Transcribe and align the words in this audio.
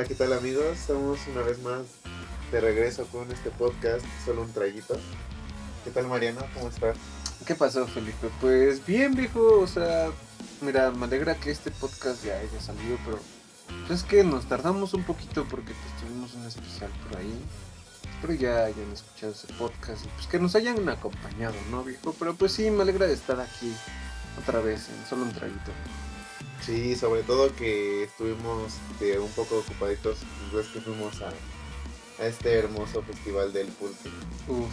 Hola, 0.00 0.08
¿qué 0.08 0.14
tal 0.14 0.32
amigos? 0.32 0.78
Estamos 0.78 1.18
una 1.30 1.42
vez 1.42 1.58
más 1.58 1.82
de 2.50 2.58
regreso 2.58 3.04
con 3.08 3.30
este 3.30 3.50
podcast, 3.50 4.02
solo 4.24 4.40
un 4.40 4.50
traguito. 4.50 4.98
¿Qué 5.84 5.90
tal 5.90 6.06
Mariano? 6.06 6.40
¿Cómo 6.54 6.68
estás? 6.68 6.96
¿Qué 7.44 7.54
pasó, 7.54 7.86
Felipe? 7.86 8.30
Pues 8.40 8.86
bien, 8.86 9.14
viejo, 9.14 9.60
o 9.60 9.66
sea, 9.66 10.08
mira, 10.62 10.90
me 10.90 11.04
alegra 11.04 11.34
que 11.34 11.50
este 11.50 11.70
podcast 11.70 12.24
ya 12.24 12.38
haya 12.38 12.60
salido, 12.62 12.96
pero 13.04 13.18
pues 13.86 14.00
es 14.00 14.02
que 14.02 14.24
nos 14.24 14.48
tardamos 14.48 14.94
un 14.94 15.04
poquito 15.04 15.44
porque 15.50 15.74
pues, 15.74 16.00
tuvimos 16.00 16.32
un 16.32 16.46
especial 16.46 16.90
por 17.06 17.18
ahí. 17.18 17.38
Espero 18.14 18.32
ya 18.32 18.64
hayan 18.64 18.90
escuchado 18.90 19.32
ese 19.32 19.52
podcast 19.52 20.06
y 20.06 20.08
pues 20.08 20.26
que 20.28 20.38
nos 20.38 20.54
hayan 20.54 20.88
acompañado, 20.88 21.56
¿no, 21.70 21.84
viejo? 21.84 22.14
Pero 22.18 22.34
pues 22.34 22.52
sí, 22.52 22.70
me 22.70 22.84
alegra 22.84 23.06
de 23.06 23.12
estar 23.12 23.38
aquí 23.38 23.70
otra 24.40 24.60
vez 24.60 24.88
en 24.88 25.06
solo 25.06 25.24
un 25.24 25.32
traguito. 25.34 25.72
Sí, 26.64 26.94
sobre 26.94 27.22
todo 27.22 27.54
que 27.56 28.04
estuvimos 28.04 28.72
este, 28.92 29.18
un 29.18 29.30
poco 29.32 29.58
ocupaditos 29.58 30.18
después 30.44 30.66
que 30.68 30.80
fuimos 30.80 31.20
a, 31.22 31.32
a 32.22 32.26
este 32.26 32.52
hermoso 32.58 33.02
festival 33.02 33.52
del 33.52 33.66
pulque. 33.68 34.10
Uf, 34.48 34.70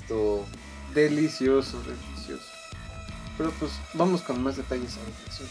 Estuvo 0.00 0.46
delicioso, 0.94 1.80
delicioso. 1.82 2.44
Pero 3.36 3.50
pues 3.58 3.72
vamos 3.94 4.22
con 4.22 4.42
más 4.42 4.56
detalles 4.56 4.96
ahora. 4.98 5.12
sí. 5.36 5.44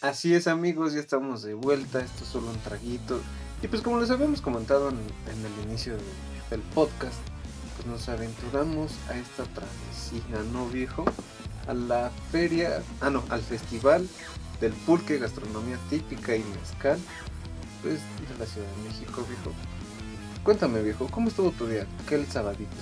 Así 0.00 0.34
es 0.34 0.46
amigos, 0.46 0.94
ya 0.94 1.00
estamos 1.00 1.42
de 1.42 1.54
vuelta, 1.54 2.00
esto 2.00 2.24
es 2.24 2.30
solo 2.30 2.48
un 2.48 2.58
traguito. 2.60 3.20
Y 3.62 3.68
pues 3.68 3.82
como 3.82 4.00
les 4.00 4.10
habíamos 4.10 4.40
comentado 4.40 4.88
en, 4.88 4.96
en 4.96 5.44
el 5.44 5.68
inicio 5.68 5.94
de- 5.94 6.02
del 6.48 6.60
podcast, 6.62 7.14
pues 7.28 7.29
nos 7.86 8.08
aventuramos 8.08 8.92
a 9.08 9.16
esta 9.16 9.44
travesía, 9.44 10.42
¿no 10.52 10.68
viejo? 10.68 11.04
A 11.66 11.74
la 11.74 12.10
feria, 12.30 12.82
ah 13.00 13.10
no, 13.10 13.22
al 13.28 13.40
festival 13.40 14.08
del 14.60 14.72
pulque, 14.72 15.18
gastronomía 15.18 15.78
típica 15.88 16.36
y 16.36 16.44
mezcal, 16.44 16.98
pues 17.82 17.94
de 17.94 18.38
la 18.38 18.46
Ciudad 18.46 18.66
de 18.66 18.88
México, 18.88 19.24
viejo. 19.28 19.52
Cuéntame 20.42 20.82
viejo, 20.82 21.06
¿cómo 21.10 21.28
estuvo 21.28 21.50
tu 21.50 21.66
día? 21.66 21.86
¿Qué 22.08 22.16
el 22.16 22.26
sabadito? 22.26 22.76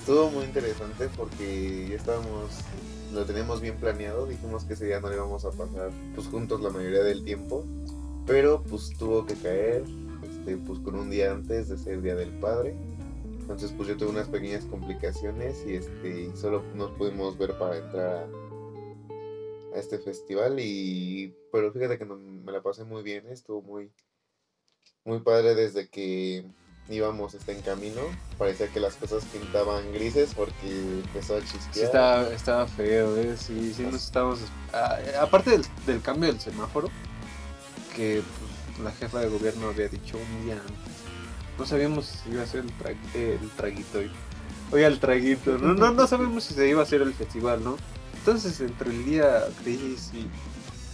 Estuvo 0.00 0.30
muy 0.30 0.44
interesante 0.44 1.08
porque 1.16 1.88
ya 1.90 1.96
estábamos, 1.96 2.50
lo 3.12 3.24
teníamos 3.24 3.60
bien 3.60 3.76
planeado, 3.76 4.26
dijimos 4.26 4.64
que 4.64 4.74
ese 4.74 4.86
día 4.86 5.00
no 5.00 5.08
lo 5.08 5.14
íbamos 5.14 5.44
a 5.44 5.50
pasar 5.50 5.90
pues 6.14 6.26
juntos 6.26 6.60
la 6.60 6.70
mayoría 6.70 7.02
del 7.02 7.24
tiempo, 7.24 7.64
pero 8.26 8.62
pues 8.62 8.90
tuvo 8.98 9.26
que 9.26 9.34
caer, 9.34 9.84
este, 10.28 10.56
pues 10.56 10.80
con 10.80 10.96
un 10.96 11.10
día 11.10 11.32
antes 11.32 11.68
de 11.68 11.78
ser 11.78 12.02
Día 12.02 12.16
del 12.16 12.30
Padre, 12.40 12.76
entonces 13.42 13.72
pues 13.76 13.88
yo 13.88 13.96
tuve 13.96 14.10
unas 14.10 14.28
pequeñas 14.28 14.64
complicaciones 14.64 15.64
y 15.66 15.74
este, 15.74 16.34
solo 16.36 16.62
nos 16.74 16.90
pudimos 16.92 17.36
ver 17.36 17.56
para 17.58 17.76
entrar 17.76 18.26
a, 19.74 19.78
este 19.78 19.98
festival 19.98 20.58
y, 20.60 21.34
pero 21.50 21.72
fíjate 21.72 21.98
que 21.98 22.04
no- 22.04 22.16
me 22.16 22.52
la 22.52 22.62
pasé 22.62 22.84
muy 22.84 23.02
bien, 23.02 23.26
estuvo 23.28 23.62
muy, 23.62 23.90
muy 25.04 25.20
padre 25.20 25.54
desde 25.54 25.88
que 25.88 26.44
íbamos 26.88 27.34
este, 27.34 27.52
en 27.52 27.62
camino, 27.62 28.00
parecía 28.38 28.68
que 28.68 28.80
las 28.80 28.96
cosas 28.96 29.24
pintaban 29.26 29.92
grises 29.92 30.34
porque 30.34 30.68
empezó 30.68 31.36
a 31.36 31.40
chispear. 31.40 31.72
Sí, 31.74 31.80
estaba, 31.82 32.28
estaba 32.28 32.66
feo, 32.66 33.16
¿eh? 33.16 33.36
Sí, 33.36 33.72
sí, 33.72 33.82
nos 33.84 34.04
estábamos... 34.04 34.40
ah, 34.72 34.98
aparte 35.20 35.50
del, 35.50 35.64
del 35.86 36.02
cambio 36.02 36.30
del 36.30 36.40
semáforo, 36.40 36.90
que 37.96 38.22
pues, 38.22 38.78
la 38.84 38.92
jefa 38.92 39.20
de 39.20 39.28
gobierno 39.28 39.68
había 39.68 39.88
dicho 39.88 40.18
un 40.18 40.44
día 40.44 40.54
antes. 40.54 40.91
No 41.58 41.66
sabíamos 41.66 42.06
si 42.06 42.30
iba 42.30 42.42
a 42.42 42.46
ser 42.46 42.60
el, 42.60 42.70
tra- 42.78 42.96
el 43.14 43.50
traguito. 43.56 43.98
Oye, 44.72 44.86
el 44.86 44.98
traguito. 44.98 45.58
No, 45.58 45.74
no, 45.74 45.92
no 45.92 46.06
sabemos 46.06 46.44
si 46.44 46.54
se 46.54 46.68
iba 46.68 46.80
a 46.80 46.84
hacer 46.84 47.02
el 47.02 47.12
festival, 47.14 47.62
¿no? 47.62 47.76
Entonces, 48.14 48.60
entre 48.60 48.90
el 48.90 49.04
día 49.04 49.44
gris 49.64 50.10
y 50.14 50.26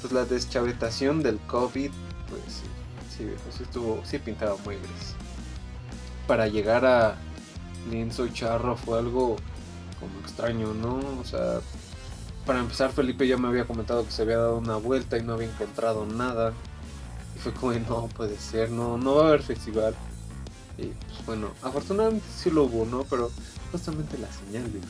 pues 0.00 0.12
la 0.12 0.24
deschavetación 0.24 1.22
del 1.22 1.38
COVID, 1.40 1.90
pues 2.28 2.40
sí, 2.48 3.24
sí, 3.56 3.62
estuvo, 3.62 4.02
sí 4.04 4.18
pintaba 4.18 4.56
muy 4.64 4.76
gris. 4.76 5.14
Para 6.26 6.48
llegar 6.48 6.84
a 6.84 7.16
lienzo 7.90 8.28
charro 8.28 8.76
fue 8.76 8.98
algo 8.98 9.36
como 10.00 10.20
extraño, 10.20 10.74
¿no? 10.74 11.00
O 11.20 11.24
sea, 11.24 11.60
para 12.46 12.60
empezar 12.60 12.92
Felipe 12.92 13.26
ya 13.26 13.36
me 13.36 13.48
había 13.48 13.66
comentado 13.66 14.04
que 14.04 14.10
se 14.12 14.22
había 14.22 14.38
dado 14.38 14.58
una 14.58 14.76
vuelta 14.76 15.18
y 15.18 15.22
no 15.22 15.34
había 15.34 15.48
encontrado 15.48 16.06
nada. 16.06 16.52
Y 17.36 17.38
fue 17.38 17.52
como, 17.52 17.72
no 17.72 18.08
puede 18.08 18.38
ser, 18.38 18.70
no, 18.70 18.96
no 18.98 19.16
va 19.16 19.24
a 19.24 19.28
haber 19.28 19.42
festival. 19.42 19.94
Y 20.78 20.86
pues 20.86 21.26
bueno, 21.26 21.50
afortunadamente 21.62 22.26
sí 22.34 22.50
lo 22.50 22.64
hubo, 22.64 22.86
¿no? 22.86 23.04
Pero 23.04 23.30
justamente 23.72 24.16
la 24.18 24.28
señal, 24.32 24.70
viejo. 24.70 24.86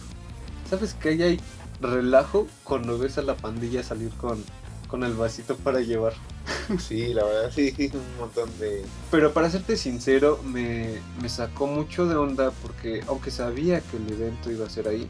¿Sabes 0.69 0.94
que 0.94 1.09
ahí 1.10 1.22
hay 1.22 1.41
relajo 1.81 2.47
cuando 2.62 2.99
ves 2.99 3.19
a 3.19 3.22
la 3.22 3.34
pandilla 3.34 3.82
salir 3.82 4.10
con, 4.12 4.44
con 4.87 5.03
el 5.03 5.15
vasito 5.15 5.56
para 5.56 5.81
llevar? 5.81 6.12
Sí, 6.78 7.15
la 7.15 7.25
verdad 7.25 7.50
sí, 7.54 7.75
un 7.94 8.19
montón 8.19 8.50
de... 8.59 8.84
Pero 9.10 9.32
para 9.32 9.49
serte 9.49 9.76
sincero, 9.78 10.38
me, 10.44 11.00
me 11.21 11.28
sacó 11.31 11.66
mucho 11.66 12.06
de 12.06 12.15
onda 12.16 12.50
porque 12.62 13.03
aunque 13.06 13.31
sabía 13.31 13.81
que 13.81 13.97
el 13.97 14.10
evento 14.12 14.50
iba 14.50 14.66
a 14.66 14.70
ser 14.70 14.88
ahí, 14.88 15.09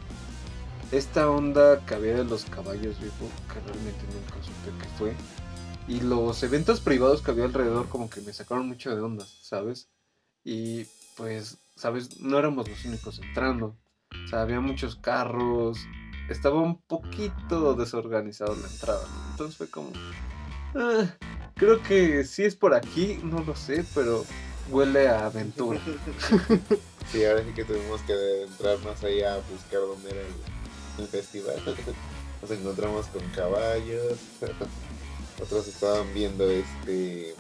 esta 0.93 1.29
onda 1.29 1.85
que 1.85 1.95
había 1.95 2.15
de 2.15 2.25
los 2.25 2.45
caballos, 2.45 3.01
viejo, 3.01 3.29
que 3.53 3.61
realmente 3.61 4.05
nunca 4.15 4.35
supe 4.43 4.73
qué 4.81 4.89
fue, 4.99 5.15
y 5.89 6.01
los 6.01 6.43
eventos 6.43 6.81
privados 6.81 7.23
que 7.23 7.31
había 7.31 7.45
alrededor 7.45 7.89
como 7.89 8.09
que 8.09 8.21
me 8.21 8.33
sacaron 8.33 8.69
mucho 8.69 8.95
de 8.95 9.01
onda, 9.03 9.27
¿sabes? 9.43 9.89
Y 10.51 10.87
pues, 11.15 11.59
¿sabes? 11.77 12.21
No 12.21 12.39
éramos 12.39 12.67
los 12.71 12.83
únicos 12.87 13.19
entrando. 13.19 13.77
O 14.25 14.29
sea, 14.29 14.41
había 14.41 14.61
muchos 14.61 14.97
carros, 14.97 15.79
estaba 16.31 16.63
un 16.63 16.81
poquito 16.81 17.75
desorganizado 17.75 18.57
la 18.57 18.67
entrada, 18.67 19.07
¿no? 19.07 19.31
Entonces 19.33 19.59
fue 19.59 19.69
como... 19.69 19.91
"Ah, 20.75 21.05
creo 21.55 21.83
que 21.83 22.25
sí 22.25 22.45
es 22.45 22.57
por 22.57 22.73
aquí, 22.73 23.21
no 23.23 23.41
lo 23.45 23.55
sé, 23.55 23.85
pero 23.95 24.25
huele 24.71 25.09
a 25.09 25.27
aventura. 25.27 25.81
Sí, 27.13 27.25
ahora 27.25 27.43
sí 27.43 27.53
que 27.55 27.65
tuvimos 27.65 28.03
que 28.03 28.43
entrar 28.43 28.79
más 28.81 29.03
allá 29.03 29.35
a 29.35 29.39
buscar 29.39 29.81
dónde 29.81 30.11
era 30.11 30.21
el 30.99 31.07
festival. 31.07 31.57
Nos 32.43 32.51
encontramos 32.51 33.07
con 33.07 33.23
caballos. 33.31 34.19
Otros 35.43 35.69
estaban 35.69 36.13
viendo 36.15 36.51
este... 36.51 37.35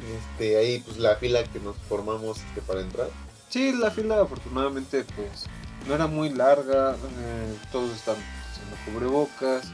Este, 0.00 0.56
ahí 0.56 0.78
pues 0.80 0.98
la 0.98 1.16
fila 1.16 1.42
que 1.44 1.60
nos 1.60 1.76
formamos 1.88 2.38
este, 2.38 2.60
para 2.62 2.80
entrar. 2.80 3.08
Sí, 3.48 3.72
la 3.72 3.90
fila 3.90 4.20
afortunadamente 4.20 5.04
pues 5.16 5.46
no 5.86 5.94
era 5.94 6.06
muy 6.06 6.30
larga, 6.30 6.92
eh, 6.94 7.54
todos 7.72 7.90
están 7.96 8.16
haciendo 8.50 8.76
cubrebocas, 8.86 9.64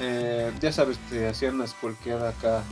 eh, 0.00 0.52
ya 0.60 0.72
sabes, 0.72 0.98
te 1.10 1.26
hacían 1.28 1.58
la 1.58 1.64
escolqueada 1.64 2.30
acá 2.30 2.62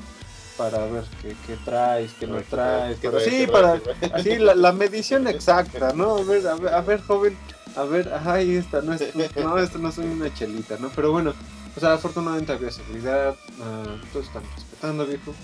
para 0.56 0.86
ver 0.86 1.04
qué, 1.20 1.36
qué 1.46 1.56
traes, 1.64 2.12
qué 2.18 2.26
no 2.26 2.40
traes, 2.42 2.98
¿Qué 2.98 3.10
traes? 3.10 3.24
sí, 3.24 3.30
¿Qué 3.46 3.48
para, 3.48 3.78
traes? 3.78 3.98
¿Qué 4.00 4.08
traes? 4.08 4.26
así 4.26 4.38
la, 4.38 4.54
la 4.54 4.72
medición 4.72 5.28
exacta, 5.28 5.92
¿no? 5.92 6.16
A 6.16 6.24
ver, 6.24 6.46
a 6.46 6.54
ver, 6.54 6.74
a 6.74 6.80
ver, 6.80 7.02
joven, 7.02 7.36
a 7.76 7.82
ver, 7.84 8.12
ay, 8.24 8.56
esta 8.56 8.80
no 8.80 8.94
es, 8.94 9.14
no, 9.36 9.58
esta 9.58 9.78
no 9.78 9.92
soy 9.92 10.06
una 10.06 10.32
chelita, 10.32 10.76
¿no? 10.80 10.90
Pero 10.94 11.12
bueno, 11.12 11.34
o 11.76 11.80
sea, 11.80 11.92
afortunadamente 11.92 12.52
había 12.52 12.70
seguridad, 12.70 13.36
ah, 13.60 13.96
todos 14.12 14.26
están 14.26 14.42
respetando, 14.54 15.06
viejo. 15.06 15.34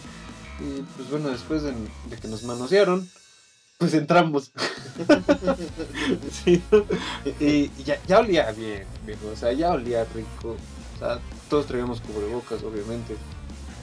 Y 0.63 0.83
pues 0.97 1.11
bueno, 1.11 1.29
después 1.31 1.63
de, 1.63 1.73
de 2.09 2.17
que 2.21 2.29
nos 2.29 2.43
manosearon, 2.45 3.09
pues 3.79 3.95
entramos. 3.95 4.53
Y 7.41 7.69
ya, 7.85 7.99
ya 8.07 8.21
olía 8.21 8.51
bien, 8.53 8.85
viejo, 9.07 9.29
o 9.33 9.37
sea, 9.37 9.53
ya 9.53 9.71
olía 9.73 10.05
rico. 10.15 10.57
O 10.97 10.99
sea, 10.99 11.19
todos 11.49 11.67
traíamos 11.67 12.01
cubrebocas, 12.01 12.63
obviamente. 12.63 13.17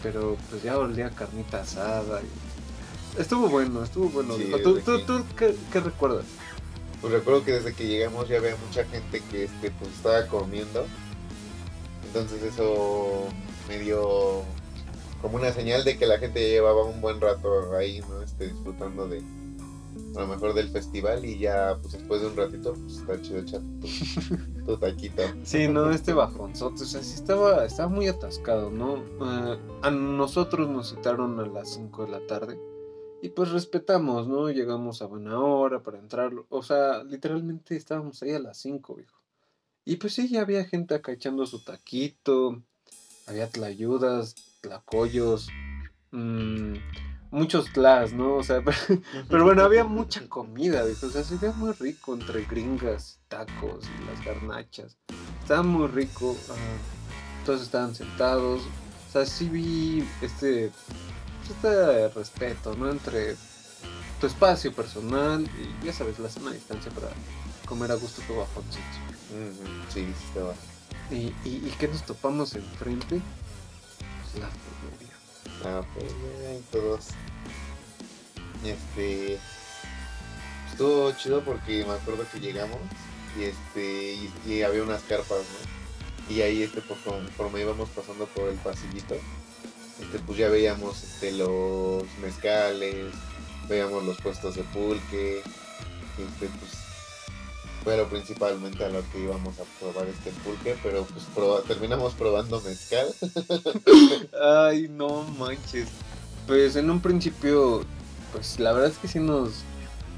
Pero 0.03 0.37
pues 0.49 0.63
ya 0.63 0.77
olía 0.77 1.09
carnita 1.09 1.61
asada. 1.61 2.21
y- 2.21 3.19
Estuvo 3.21 3.49
bueno, 3.49 3.83
estuvo 3.83 4.09
bueno. 4.09 4.35
Sí. 4.37 4.49
¿Tú, 4.63 4.79
tú, 4.79 4.97
que- 4.97 5.03
tú 5.05 5.23
qué, 5.35 5.55
qué 5.73 5.79
recuerdas? 5.81 6.25
Pues 7.01 7.13
recuerdo 7.13 7.43
que 7.43 7.53
desde 7.53 7.73
que 7.73 7.87
llegamos 7.87 8.27
ya 8.29 8.37
había 8.37 8.55
mucha 8.67 8.85
gente 8.85 9.21
que 9.31 9.45
este, 9.45 9.71
pues, 9.71 9.91
estaba 9.91 10.25
comiendo. 10.27 10.85
Entonces 12.07 12.41
eso 12.43 13.27
me 13.67 13.79
dio 13.79 14.43
como 15.21 15.37
una 15.37 15.51
señal 15.51 15.83
de 15.83 15.97
que 15.97 16.05
la 16.05 16.17
gente 16.17 16.49
llevaba 16.49 16.83
un 16.83 17.01
buen 17.01 17.19
rato 17.19 17.75
ahí, 17.75 18.01
¿no? 18.01 18.21
Este, 18.21 18.47
disfrutando 18.47 19.07
de 19.07 19.21
a 20.15 20.21
lo 20.21 20.27
mejor 20.27 20.53
del 20.53 20.69
festival 20.69 21.23
y 21.25 21.37
ya 21.37 21.77
pues 21.81 21.93
después 21.93 22.21
de 22.21 22.27
un 22.27 22.35
ratito 22.35 22.73
pues 22.73 22.97
está 22.97 23.21
chido 23.21 23.39
echar 23.39 23.61
tu, 23.79 23.87
tu 24.65 24.77
taquito. 24.77 25.23
Sí, 25.43 25.67
no, 25.67 25.91
este 25.91 26.13
bajonzote, 26.13 26.83
o 26.83 26.85
sea, 26.85 27.03
sí 27.03 27.15
estaba, 27.15 27.65
estaba 27.65 27.89
muy 27.89 28.07
atascado, 28.07 28.71
¿no? 28.71 28.97
Eh, 28.97 29.59
a 29.81 29.91
nosotros 29.91 30.67
nos 30.69 30.89
citaron 30.89 31.39
a 31.39 31.45
las 31.45 31.73
5 31.73 32.05
de 32.05 32.11
la 32.11 32.25
tarde 32.27 32.59
y 33.21 33.29
pues 33.29 33.51
respetamos, 33.51 34.27
¿no? 34.27 34.49
Llegamos 34.49 35.01
a 35.01 35.05
buena 35.05 35.39
hora 35.39 35.83
para 35.83 35.99
entrar, 35.99 36.31
o 36.49 36.63
sea, 36.63 37.03
literalmente 37.03 37.75
estábamos 37.75 38.21
ahí 38.23 38.31
a 38.31 38.39
las 38.39 38.57
5, 38.57 38.95
viejo. 38.95 39.19
Y 39.85 39.97
pues 39.97 40.13
sí, 40.13 40.29
ya 40.29 40.41
había 40.41 40.65
gente 40.65 40.95
acá 40.95 41.11
echando 41.11 41.45
su 41.45 41.63
taquito, 41.63 42.61
había 43.27 43.49
tlayudas, 43.49 44.35
tlacoyos, 44.61 45.49
mm, 46.11 46.73
muchos 47.31 47.71
tlas, 47.73 48.13
¿no? 48.13 48.35
O 48.35 48.43
sea, 48.43 48.61
pero, 48.63 48.77
pero 49.29 49.43
bueno, 49.43 49.63
había 49.63 49.83
mucha 49.83 50.27
comida, 50.27 50.83
viejo, 50.83 51.07
o 51.07 51.09
sea, 51.09 51.23
se 51.23 51.37
veía 51.37 51.53
muy 51.55 51.71
rico 51.73 52.13
entre 52.13 52.45
gringas, 52.45 53.19
tacos 53.27 53.85
y 53.99 54.05
las 54.05 54.23
garnachas. 54.25 54.97
estaba 55.41 55.63
muy 55.63 55.87
rico. 55.87 56.35
ah, 56.49 56.53
todos 57.45 57.61
estaban 57.61 57.95
sentados. 57.95 58.61
O 59.07 59.11
sea, 59.11 59.25
sí 59.25 59.49
vi 59.49 60.07
este, 60.21 60.71
este 61.49 62.09
respeto, 62.09 62.75
¿no? 62.75 62.89
Entre 62.91 63.35
tu 64.21 64.27
espacio 64.27 64.71
personal 64.73 65.43
y 65.81 65.85
ya 65.85 65.93
sabes, 65.93 66.19
la 66.19 66.29
sana 66.29 66.51
distancia 66.51 66.91
para 66.91 67.07
comer 67.65 67.91
a 67.91 67.95
gusto 67.95 68.21
tu 68.27 68.35
bajoncito. 68.35 68.83
Ujú, 69.31 69.67
Sí, 69.91 70.05
sí 70.05 70.25
estaba. 70.27 70.53
¿Y, 71.09 71.33
y, 71.47 71.67
y 71.67 71.73
qué 71.79 71.87
nos 71.87 72.03
topamos 72.05 72.53
enfrente? 72.55 73.21
La 74.37 74.49
feria. 74.49 75.13
Ah, 75.65 75.81
pues 75.93 76.05
ahí 76.47 76.63
todos. 76.71 77.07
Este. 78.63 79.39
Estuvo 80.71 81.11
chido 81.13 81.43
porque 81.43 81.83
me 81.85 81.93
acuerdo 81.93 82.25
que 82.31 82.39
llegamos 82.39 82.79
y 83.37 83.43
este. 83.43 84.13
Y, 84.13 84.33
y 84.45 84.61
había 84.63 84.83
unas 84.83 85.01
carpas, 85.03 85.39
¿no? 85.39 85.79
Y 86.33 86.41
ahí 86.41 86.61
este, 86.61 86.81
pues 86.81 86.99
conforme 86.99 87.61
íbamos 87.61 87.89
pasando 87.89 88.27
por 88.27 88.49
el 88.49 88.55
pasillito, 88.57 89.15
este, 89.99 90.19
pues 90.19 90.37
ya 90.37 90.47
veíamos 90.49 91.03
este, 91.03 91.31
los 91.31 92.03
mezcales, 92.21 93.13
veíamos 93.67 94.03
los 94.03 94.21
puestos 94.21 94.55
de 94.55 94.63
pulque, 94.63 95.39
este, 95.39 96.47
pues 96.59 96.88
pero 97.85 98.07
principalmente 98.07 98.83
a 98.83 98.89
lo 98.89 99.01
que 99.11 99.19
íbamos 99.19 99.59
a 99.59 99.63
probar 99.79 100.07
este 100.07 100.31
pulque, 100.43 100.77
pero 100.83 101.05
pues 101.05 101.25
proba- 101.35 101.63
terminamos 101.63 102.13
probando 102.13 102.61
mezcal. 102.61 103.07
Ay, 104.41 104.87
no 104.89 105.23
manches. 105.37 105.87
Pues 106.47 106.75
en 106.75 106.89
un 106.89 106.99
principio, 106.99 107.83
pues 108.33 108.59
la 108.59 108.73
verdad 108.73 108.89
es 108.91 108.97
que 108.97 109.07
sí 109.07 109.19
nos 109.19 109.63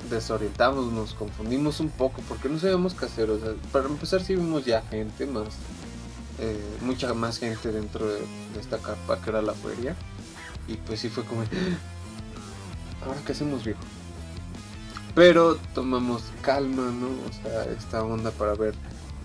desorientamos, 0.10 0.92
nos 0.92 1.14
confundimos 1.14 1.80
un 1.80 1.90
poco 1.90 2.22
porque 2.28 2.50
no 2.50 2.60
sabíamos 2.60 2.94
qué 2.94 3.06
hacer. 3.06 3.30
O 3.30 3.40
sea, 3.40 3.54
para 3.72 3.86
empezar 3.86 4.24
sí 4.24 4.36
vimos 4.36 4.66
ya 4.66 4.82
gente 4.84 5.26
más, 5.26 5.48
eh, 6.40 6.60
mucha 6.82 7.14
más 7.14 7.38
gente 7.38 7.72
dentro 7.72 8.08
de, 8.08 8.22
esta 8.60 8.78
carpa 8.80 9.22
que 9.22 9.30
era 9.30 9.42
la 9.42 9.54
feria. 9.54 9.96
Y 10.68 10.76
pues 10.76 11.00
sí 11.00 11.10
fue 11.10 11.24
como, 11.26 11.42
ahora 13.06 13.22
qué 13.26 13.32
hacemos 13.34 13.64
viejo. 13.64 13.82
Pero 15.16 15.56
tomamos 15.74 16.24
calma, 16.42 16.92
¿no? 16.92 17.08
O 17.08 17.34
sea, 17.44 17.66
esta 17.66 18.04
onda 18.04 18.32
para 18.32 18.56
ver 18.56 18.74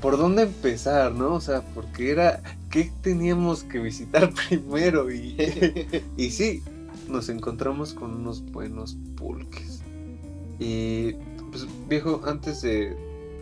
por 0.00 0.16
dónde 0.18 0.42
empezar, 0.42 1.12
¿no? 1.12 1.34
O 1.34 1.40
sea, 1.40 1.62
porque 1.74 2.10
era, 2.10 2.42
¿qué 2.70 2.92
teníamos 3.02 3.62
que 3.64 3.78
visitar 3.78 4.32
primero? 4.48 5.10
Y, 5.12 5.36
y 6.16 6.30
sí, 6.30 6.62
nos 7.08 7.28
encontramos 7.28 7.94
con 7.94 8.14
unos 8.14 8.42
buenos 8.50 8.96
pulques. 9.16 9.80
Y, 10.58 11.12
pues, 11.50 11.66
viejo, 11.88 12.20
antes 12.24 12.62
de, 12.62 12.94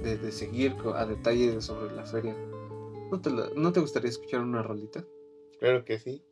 de- 0.02 0.18
de 0.18 0.32
seguir 0.32 0.76
a 0.94 1.06
detalle 1.06 1.60
sobre 1.62 1.94
la 1.94 2.04
feria, 2.04 2.36
¿no 3.10 3.20
te, 3.20 3.30
la- 3.30 3.48
¿no 3.56 3.72
te 3.72 3.80
gustaría 3.80 4.10
escuchar 4.10 4.40
una 4.40 4.62
rolita? 4.62 5.02
Claro 5.60 5.84
que 5.84 5.98
sí. 5.98 6.22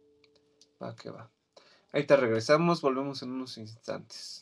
Va 0.82 0.94
que 0.94 1.10
va. 1.10 1.30
Ahí 1.92 2.04
te 2.06 2.16
regresamos, 2.16 2.80
volvemos 2.82 3.22
en 3.22 3.30
unos 3.30 3.56
instantes. 3.58 4.41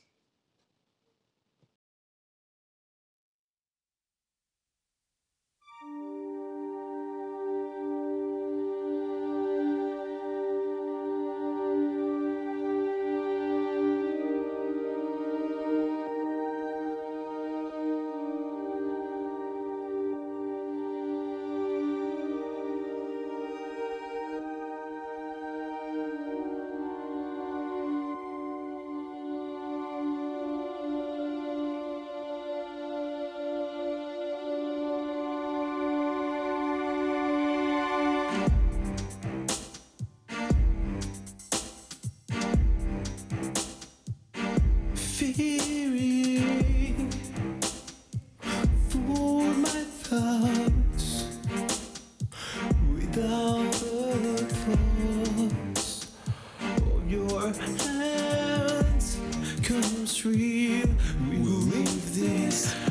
hands 58.00 59.19
comes 59.62 60.25
real. 60.25 60.88
We 61.29 61.38
will 61.38 61.64
leave 61.73 62.14
this. 62.14 62.89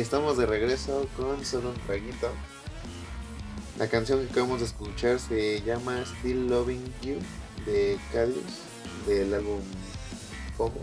Y 0.00 0.02
estamos 0.02 0.38
de 0.38 0.46
regreso 0.46 1.06
con 1.14 1.44
solo 1.44 1.68
un 1.72 1.76
traguito. 1.80 2.30
La 3.78 3.86
canción 3.86 4.24
que 4.24 4.30
acabamos 4.32 4.60
de 4.60 4.64
escuchar 4.64 5.20
se 5.20 5.60
llama 5.60 6.02
Still 6.06 6.48
Loving 6.48 6.82
You 7.02 7.16
de 7.66 7.98
Cadius 8.10 8.62
del 9.06 9.34
álbum 9.34 9.60
Fogo. 10.56 10.80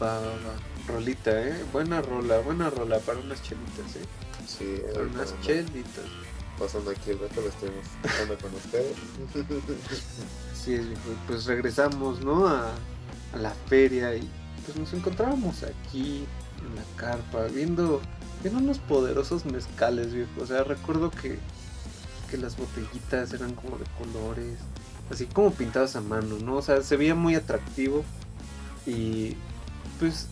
Va, 0.00 0.20
va, 0.20 0.26
va. 0.28 0.54
Rolita, 0.86 1.42
¿eh? 1.42 1.56
Buena 1.72 2.00
rola, 2.02 2.38
buena 2.38 2.70
rola 2.70 3.00
para 3.00 3.18
unas 3.18 3.42
chelitas, 3.42 3.96
¿eh? 3.96 4.06
Sí, 4.46 4.76
Para 4.92 4.98
ahorita 5.00 5.16
unas 5.16 5.40
chelitas. 5.40 6.04
pasando 6.56 6.92
aquí 6.92 7.10
el 7.10 7.18
rato, 7.18 7.40
lo 7.40 7.48
estuvimos 7.48 7.84
pasando 8.00 8.38
con 8.38 8.54
ustedes. 8.54 8.96
Y 10.68 10.94
Pues 11.26 11.46
regresamos, 11.46 12.20
¿no? 12.20 12.46
A, 12.46 12.70
a 13.32 13.36
la 13.38 13.50
feria 13.68 14.14
y 14.14 14.30
pues 14.64 14.76
nos 14.76 14.92
encontrábamos 14.92 15.64
aquí 15.64 16.24
en 16.60 16.74
la 16.76 16.82
carpa 16.96 17.44
viendo, 17.44 18.00
viendo 18.50 18.62
unos 18.64 18.78
poderosos 18.78 19.44
mezcales, 19.44 20.12
viejo. 20.14 20.30
O 20.40 20.46
sea, 20.46 20.62
recuerdo 20.64 21.10
que, 21.10 21.38
que 22.30 22.36
las 22.36 22.56
botellitas 22.56 23.32
eran 23.32 23.54
como 23.54 23.76
de 23.78 23.84
colores, 23.98 24.58
así 25.10 25.26
como 25.26 25.52
pintadas 25.52 25.96
a 25.96 26.00
mano, 26.00 26.36
¿no? 26.38 26.56
O 26.56 26.62
sea, 26.62 26.82
se 26.82 26.96
veía 26.96 27.14
muy 27.14 27.34
atractivo 27.34 28.04
y 28.86 29.36
pues 29.98 30.26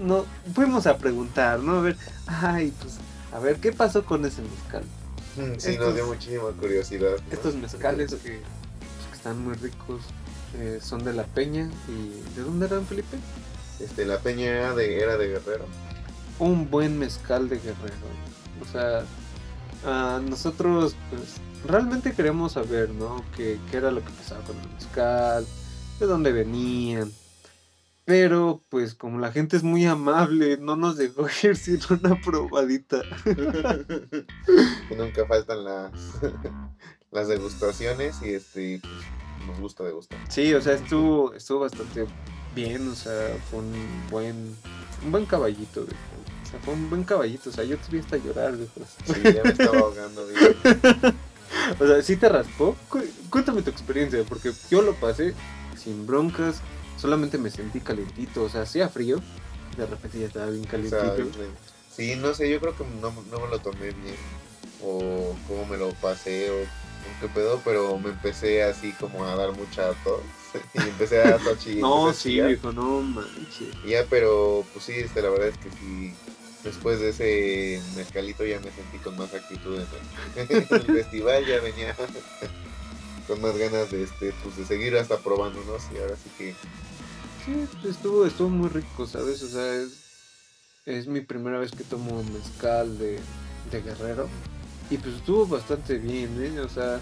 no 0.00 0.24
fuimos 0.54 0.86
a 0.86 0.98
preguntar, 0.98 1.60
¿no? 1.60 1.78
A 1.78 1.80
ver, 1.80 1.96
ay, 2.26 2.72
pues 2.80 2.94
a 3.32 3.38
ver 3.38 3.56
qué 3.56 3.72
pasó 3.72 4.04
con 4.04 4.24
ese 4.24 4.42
mezcal. 4.42 4.84
Sí, 5.58 5.70
Estos- 5.70 5.86
nos 5.86 5.94
dio 5.94 6.06
muchísima 6.06 6.50
curiosidad. 6.60 7.10
¿no? 7.26 7.32
Estos 7.32 7.54
mezcales 7.56 8.10
que, 8.10 8.16
pues, 8.18 8.30
que 9.10 9.16
están 9.16 9.42
muy 9.42 9.54
ricos 9.54 10.02
eh, 10.56 10.78
son 10.82 11.02
de 11.04 11.12
la 11.14 11.24
Peña 11.24 11.68
y 11.88 12.36
¿de 12.36 12.42
dónde 12.42 12.66
eran 12.66 12.86
Felipe? 12.86 13.16
Este, 13.80 14.04
la 14.04 14.18
peña 14.20 14.46
era 14.46 14.74
de, 14.74 15.02
era 15.02 15.16
de 15.16 15.26
Guerrero. 15.26 15.64
Un 16.38 16.70
buen 16.70 16.98
mezcal 16.98 17.48
de 17.48 17.56
Guerrero. 17.56 17.94
O 18.60 18.64
sea, 18.64 19.04
nosotros 20.20 20.96
pues 21.10 21.40
realmente 21.66 22.12
queremos 22.12 22.52
saber, 22.52 22.90
¿no? 22.90 23.24
¿Qué, 23.36 23.58
qué 23.70 23.76
era 23.76 23.90
lo 23.90 24.04
que 24.04 24.10
pasaba 24.10 24.42
con 24.44 24.58
el 24.58 24.68
mezcal, 24.70 25.46
de 25.98 26.06
dónde 26.06 26.32
venían. 26.32 27.12
Pero 28.04 28.62
pues 28.68 28.94
como 28.94 29.18
la 29.18 29.32
gente 29.32 29.56
es 29.56 29.62
muy 29.62 29.86
amable, 29.86 30.58
no 30.58 30.76
nos 30.76 30.96
dejó 30.96 31.26
ir 31.42 31.56
sin 31.56 31.80
una 31.88 32.20
probadita. 32.20 33.02
y 34.90 34.94
nunca 34.94 35.26
faltan 35.26 35.64
las, 35.64 35.92
las 37.10 37.28
degustaciones 37.28 38.20
y 38.22 38.34
este, 38.34 38.82
nos 39.46 39.58
gusta 39.58 39.84
degustar. 39.84 40.18
Sí, 40.28 40.52
o 40.52 40.60
sea, 40.60 40.74
estuvo, 40.74 41.32
estuvo 41.32 41.60
bastante 41.60 42.06
bien, 42.54 42.88
o 42.88 42.94
sea, 42.94 43.36
fue 43.50 43.60
un 43.60 43.72
buen, 44.10 44.54
un 45.04 45.12
buen 45.12 45.24
caballito, 45.24 45.84
viejo. 45.84 46.23
O 46.54 46.56
sea, 46.56 46.64
fue 46.64 46.74
un 46.74 46.88
buen 46.90 47.04
caballito, 47.04 47.50
o 47.50 47.52
sea, 47.52 47.64
yo 47.64 47.76
te 47.78 47.90
vi 47.90 47.98
hasta 47.98 48.16
llorar, 48.16 48.56
viejo. 48.56 48.72
Sí, 49.06 49.22
ya 49.34 49.42
me 49.42 49.50
estaba 49.50 49.78
ahogando. 49.78 50.26
bien. 50.26 50.40
O 51.80 51.86
sea, 51.86 52.02
¿sí 52.02 52.16
te 52.16 52.28
raspó? 52.28 52.76
Cu- 52.90 53.04
Cuéntame 53.30 53.62
tu 53.62 53.70
experiencia, 53.70 54.22
porque 54.28 54.52
yo 54.70 54.82
lo 54.82 54.94
pasé 54.96 55.34
sin 55.78 56.06
broncas, 56.06 56.60
solamente 56.98 57.38
me 57.38 57.48
sentí 57.50 57.80
calentito, 57.80 58.42
o 58.42 58.48
sea, 58.50 58.62
hacía 58.62 58.88
frío, 58.90 59.20
de 59.76 59.86
repente 59.86 60.18
ya 60.20 60.26
estaba 60.26 60.46
bien 60.50 60.64
O 60.64 60.68
calentito. 60.68 60.98
sea, 61.16 61.24
me- 61.24 61.94
sí, 61.96 62.16
no 62.16 62.34
sé, 62.34 62.50
yo 62.50 62.60
creo 62.60 62.76
que 62.76 62.84
no, 63.00 63.12
no 63.30 63.40
me 63.40 63.48
lo 63.48 63.58
tomé 63.60 63.92
bien. 63.92 64.16
O 64.82 65.34
cómo 65.48 65.64
me 65.66 65.76
lo 65.78 65.90
pasé 65.94 66.50
o, 66.50 66.54
o 66.62 67.20
qué 67.20 67.28
pedo, 67.28 67.60
pero 67.64 67.98
me 67.98 68.10
empecé 68.10 68.62
así 68.62 68.92
como 68.92 69.24
a 69.24 69.34
dar 69.36 69.52
mucha 69.52 69.92
tos. 70.04 70.20
Y 70.74 70.78
empecé 70.88 71.22
a 71.22 71.38
tochillar. 71.38 71.80
no, 71.80 72.12
sí, 72.12 72.40
viejo, 72.40 72.72
no 72.72 73.00
manches. 73.00 73.68
Ya, 73.86 74.04
pero 74.10 74.64
pues 74.72 74.84
sí, 74.84 74.92
este, 74.92 75.22
la 75.22 75.30
verdad 75.30 75.48
es 75.48 75.56
que 75.58 75.70
sí. 75.70 76.14
Después 76.64 76.98
de 76.98 77.10
ese 77.10 77.82
mezcalito 77.94 78.44
ya 78.44 78.58
me 78.60 78.70
sentí 78.72 78.98
con 78.98 79.16
más 79.16 79.32
actitud 79.34 79.78
en 80.36 80.48
el, 80.50 80.66
festival, 80.66 81.44
ya 81.46 81.60
venía 81.60 81.94
con 83.28 83.40
más 83.42 83.56
ganas 83.56 83.90
de 83.90 84.04
este, 84.04 84.32
pues 84.42 84.56
de 84.56 84.64
seguir 84.64 84.96
hasta 84.96 85.18
probándonos 85.18 85.82
y 85.94 85.98
ahora 85.98 86.16
sí 86.16 86.30
que 86.38 86.54
Sí, 87.44 87.68
estuvo, 87.86 88.24
estuvo 88.24 88.48
muy 88.48 88.70
rico, 88.70 89.06
¿sabes? 89.06 89.42
O 89.42 89.48
sea, 89.48 89.74
es, 89.74 89.98
es 90.86 91.06
mi 91.06 91.20
primera 91.20 91.58
vez 91.58 91.72
que 91.72 91.84
tomo 91.84 92.22
mezcal 92.24 92.96
de, 92.98 93.18
de 93.70 93.82
guerrero. 93.82 94.28
Y 94.88 94.96
pues 94.96 95.16
estuvo 95.16 95.46
bastante 95.46 95.98
bien, 95.98 96.42
¿eh? 96.42 96.60
O 96.60 96.68
sea, 96.70 97.00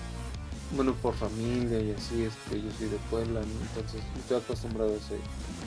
bueno, 0.74 0.94
por 0.94 1.14
familia 1.14 1.80
y 1.80 1.92
así, 1.92 2.24
este, 2.24 2.60
yo 2.60 2.70
soy 2.76 2.88
de 2.88 2.96
Puebla, 3.08 3.40
¿no? 3.40 3.60
Entonces 3.68 4.02
estoy 4.18 4.38
acostumbrado 4.38 4.92
a 4.92 4.96
ese, 4.96 5.16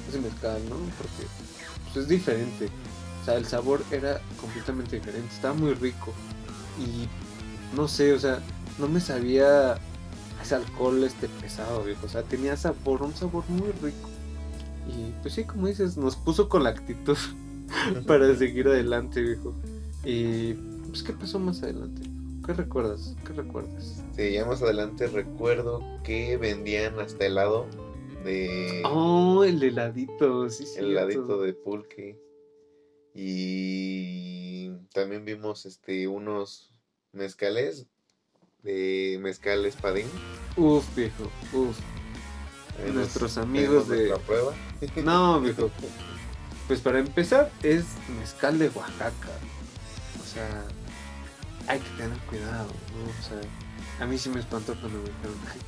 ese 0.10 0.20
mezcal, 0.20 0.62
¿no? 0.70 0.76
Porque 0.98 1.26
pues, 1.86 2.04
es 2.04 2.08
diferente. 2.10 2.70
O 3.26 3.28
sea, 3.28 3.38
el 3.38 3.46
sabor 3.48 3.82
era 3.90 4.22
completamente 4.40 4.98
diferente, 4.98 5.34
estaba 5.34 5.56
muy 5.56 5.74
rico. 5.74 6.14
Y 6.78 7.08
no 7.76 7.88
sé, 7.88 8.14
o 8.14 8.20
sea, 8.20 8.40
no 8.78 8.88
me 8.88 9.00
sabía 9.00 9.80
ese 10.44 10.54
alcohol 10.54 11.04
este 11.04 11.28
pesado, 11.42 11.82
viejo. 11.84 12.06
O 12.06 12.10
sea, 12.10 12.22
tenía 12.22 12.56
sabor, 12.56 13.02
un 13.02 13.16
sabor 13.16 13.44
muy 13.50 13.72
rico. 13.82 14.10
Y 14.88 15.12
pues 15.24 15.34
sí, 15.34 15.44
como 15.44 15.66
dices, 15.66 15.98
nos 15.98 16.16
puso 16.16 16.48
con 16.50 16.66
la 16.66 16.70
actitud 16.70 17.18
para 18.06 18.36
seguir 18.36 18.68
adelante, 18.68 19.24
viejo. 19.24 19.56
Y 20.04 20.54
pues, 20.90 21.02
¿qué 21.02 21.14
pasó 21.14 21.40
más 21.40 21.64
adelante? 21.64 22.04
¿Qué 22.46 22.54
recuerdas? 22.54 23.16
¿Qué 23.26 23.34
recuerdas? 23.34 24.04
Sí, 24.16 24.34
ya 24.34 24.46
más 24.46 24.62
adelante 24.62 25.08
recuerdo 25.08 25.82
que 26.04 26.38
vendían 26.38 27.00
hasta 27.00 27.26
helado 27.26 27.66
de 28.24 28.84
Oh, 28.86 29.44
el 29.44 29.64
heladito, 29.64 30.48
sí, 30.52 30.68
sí. 30.68 30.78
el 30.78 30.92
heladito 30.92 31.42
de 31.42 31.54
pulque. 31.56 32.24
Y 33.18 34.72
también 34.94 35.24
vimos 35.24 35.66
este 35.66 36.08
unos 36.10 36.74
mezcales 37.14 37.88
de 38.62 39.18
mezcal 39.22 39.66
espadín. 39.66 40.08
Uf, 40.58 40.84
viejo, 40.96 41.32
uf. 41.54 41.78
Ahí 42.84 42.92
Nuestros 42.92 43.38
amigos 43.38 43.88
de... 43.88 44.10
nuestra 44.10 44.18
prueba. 44.26 44.54
No, 45.04 45.40
viejo. 45.42 45.72
Pues 46.68 46.82
para 46.82 46.98
empezar, 46.98 47.52
es 47.62 47.86
mezcal 48.20 48.58
de 48.58 48.70
Oaxaca. 48.70 49.30
O 50.20 50.26
sea, 50.34 50.66
hay 51.68 51.80
que 51.80 51.90
tener 51.92 52.18
cuidado, 52.28 52.66
¿no? 52.66 53.04
O 53.08 53.24
sea, 53.24 53.40
a 54.04 54.08
mí 54.08 54.18
sí 54.18 54.30
me 54.30 54.40
espantó 54.40 54.74
cuando 54.80 54.98
me 54.98 55.06
dijeron, 55.10 55.38
"Ay, 55.54 55.60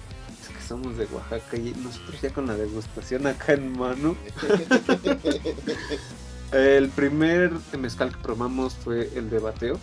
es 0.42 0.48
que 0.50 0.60
somos 0.68 0.98
de 0.98 1.06
Oaxaca 1.06 1.56
y 1.56 1.72
nosotros 1.76 2.20
ya 2.20 2.34
con 2.34 2.48
la 2.48 2.56
degustación 2.56 3.28
acá 3.28 3.54
en 3.54 3.78
mano. 3.78 4.18
El 6.52 6.90
primer 6.90 7.52
mezcal 7.78 8.12
que 8.12 8.18
probamos 8.18 8.74
fue 8.74 9.12
el 9.16 9.30
de 9.30 9.40
bateo, 9.40 9.78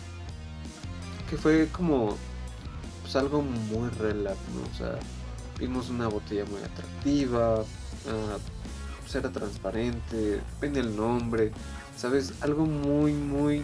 que 1.29 1.37
fue 1.37 1.67
como 1.71 2.17
pues 3.01 3.15
algo 3.15 3.43
muy 3.43 3.89
relax, 3.89 4.37
¿no? 4.55 4.61
O 4.71 4.75
sea, 4.75 4.99
vimos 5.59 5.89
una 5.89 6.07
botella 6.07 6.43
muy 6.45 6.61
atractiva, 6.61 7.59
ah, 7.61 8.37
pues 9.01 9.15
era 9.15 9.31
transparente, 9.31 10.41
venía 10.59 10.81
el 10.81 10.95
nombre, 10.95 11.51
¿sabes? 11.95 12.33
Algo 12.41 12.65
muy, 12.65 13.13
muy 13.13 13.63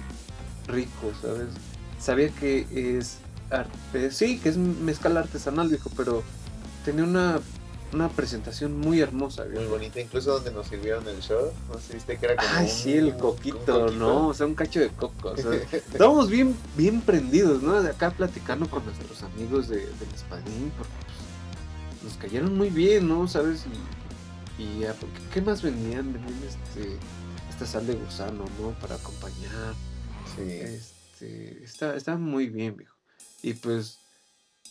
rico, 0.68 1.12
¿sabes? 1.22 1.48
Sabía 2.00 2.30
que 2.30 2.68
es 2.98 3.18
arte, 3.50 4.12
sí, 4.12 4.38
que 4.38 4.50
es 4.50 4.58
mezcal 4.58 5.18
artesanal, 5.18 5.70
viejo, 5.70 5.90
pero 5.98 6.22
tenía 6.86 7.04
una, 7.04 7.40
una 7.94 8.10
presentación 8.10 8.80
muy 8.80 9.00
hermosa, 9.02 9.44
Muy 9.44 9.52
viejo. 9.54 9.70
bonita, 9.72 10.00
incluso 10.00 10.32
donde 10.34 10.52
nos 10.52 10.68
sirvieron 10.68 11.08
el 11.08 11.20
show, 11.22 11.52
no 11.70 11.80
sé 11.80 11.94
viste 11.96 12.18
que 12.18 12.26
era 12.26 12.36
como 12.38 12.50
Ay, 12.54 12.66
un- 12.66 12.72
sí, 12.72 12.94
el 12.94 13.06
un 13.08 13.20
coquito, 13.20 13.92
¿no? 13.92 14.28
O 14.30 14.34
sea, 14.34 14.46
un 14.46 14.56
cacho 14.56 14.80
de 14.80 14.90
coco. 14.90 15.30
O 15.30 15.38
sea, 15.38 15.52
estábamos 15.72 16.30
bien, 16.30 16.56
bien 16.78 17.02
prendidos, 17.02 17.62
¿no? 17.62 17.82
De 17.82 17.90
acá 17.90 18.12
platicando 18.12 18.70
con 18.70 18.86
nuestros 18.86 19.22
amigos 19.24 19.68
de, 19.68 19.78
del 19.78 20.10
espadín, 20.16 20.72
porque 20.78 20.94
pues, 21.06 22.04
nos 22.04 22.14
cayeron 22.18 22.58
muy 22.58 22.70
bien, 22.70 23.08
¿no? 23.08 23.28
¿Sabes? 23.28 23.66
Y, 24.58 24.64
y 24.64 24.84
ah, 24.86 24.96
porque, 25.00 25.20
¿qué 25.34 25.42
más 25.42 25.62
vendían? 25.62 26.14
Vendían 26.14 26.40
este, 26.44 26.98
esta 27.50 27.66
sal 27.66 27.88
de 27.88 27.96
gusano, 27.96 28.46
¿no? 28.60 28.72
Para 28.80 28.96
acompañar. 28.96 29.74
Sí. 30.36 30.44
Este, 30.44 31.64
está, 31.64 31.96
está 31.96 32.16
muy 32.16 32.48
bien, 32.48 32.78
viejo. 32.78 32.96
Y 33.44 33.54
pues, 33.54 33.98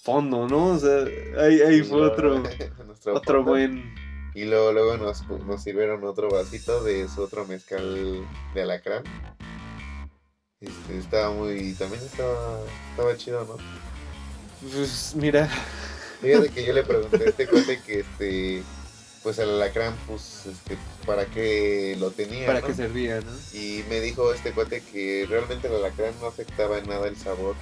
fondo, 0.02 0.48
¿no? 0.48 0.72
O 0.72 0.78
sea, 0.78 1.04
ahí, 1.38 1.60
ahí 1.60 1.82
fue 1.82 2.02
otro, 2.02 2.42
otro 3.14 3.44
buen... 3.44 3.94
Y 4.32 4.44
luego, 4.44 4.72
luego 4.72 4.96
nos, 4.96 5.26
nos 5.28 5.62
sirvieron 5.62 6.04
otro 6.04 6.30
vasito 6.30 6.84
de 6.84 7.08
su 7.08 7.22
otro 7.22 7.44
mezcal 7.46 8.24
de 8.54 8.62
alacrán. 8.62 9.02
Este, 10.60 10.98
estaba 10.98 11.32
muy. 11.32 11.74
También 11.74 12.00
estaba, 12.00 12.60
estaba 12.90 13.16
chido, 13.16 13.44
¿no? 13.44 13.56
Pues 14.70 15.14
mira, 15.16 15.48
Fíjate 16.20 16.48
que 16.54 16.64
yo 16.64 16.72
le 16.72 16.82
pregunté 16.84 17.24
a 17.24 17.28
este 17.28 17.46
cuate 17.46 17.80
que 17.80 18.00
este. 18.00 18.62
Pues 19.22 19.38
el 19.38 19.50
alacrán, 19.50 19.94
pues, 20.06 20.46
este, 20.46 20.78
¿para 21.04 21.26
qué 21.26 21.94
lo 22.00 22.10
tenía? 22.10 22.46
para 22.46 22.60
¿no? 22.60 22.66
qué 22.66 22.72
servía, 22.72 23.20
¿no? 23.20 23.32
Y 23.52 23.84
me 23.90 24.00
dijo 24.00 24.32
este 24.32 24.52
cuate 24.52 24.80
que 24.80 25.26
realmente 25.28 25.68
el 25.68 25.74
alacrán 25.74 26.14
no 26.22 26.26
afectaba 26.26 26.78
en 26.78 26.88
nada 26.88 27.06
el 27.06 27.16
sabor. 27.16 27.54